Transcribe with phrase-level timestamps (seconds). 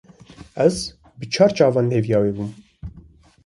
[0.55, 2.51] Ez bi çar çavan li hêviya wê bûm.